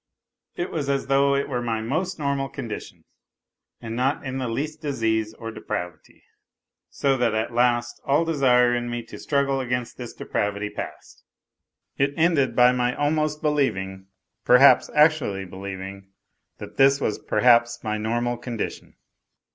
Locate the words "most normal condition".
1.79-3.03